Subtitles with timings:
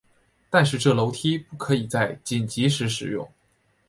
[0.49, 3.31] 但是这楼梯不可以在紧急时使用。